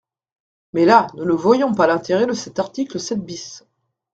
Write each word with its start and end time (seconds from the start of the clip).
Mais 0.73 0.83
là, 0.85 1.05
nous 1.13 1.25
ne 1.25 1.33
voyons 1.33 1.75
pas 1.75 1.85
l’intérêt 1.85 2.25
de 2.25 2.33
cet 2.33 2.57
article 2.57 2.99
sept 2.99 3.23
bis. 3.23 3.63